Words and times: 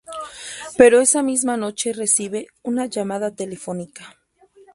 Pero 0.79 0.99
esa 0.99 1.21
misma 1.21 1.57
noche 1.57 1.93
recibe 1.93 2.47
una 2.63 2.87
llamada 2.87 3.35
telefónica. 3.35 4.17